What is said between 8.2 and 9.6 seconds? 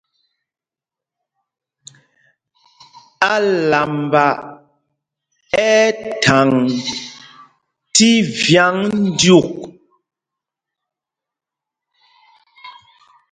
vyǎŋ dyûk.